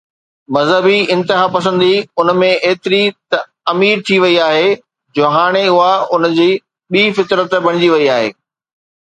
[0.55, 1.89] مذهبي انتها پسندي
[2.21, 3.01] ان ۾ ايتري
[3.33, 3.39] ته
[3.75, 4.65] امير ٿي وئي آهي
[5.19, 6.49] جو هاڻي اها ان جي
[6.91, 8.29] ٻي فطرت بڻجي وئي آهي.